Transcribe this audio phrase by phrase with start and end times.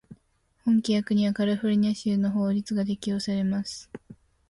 [0.65, 3.87] 本規約にはカリフォルニア州の法律が適用されます。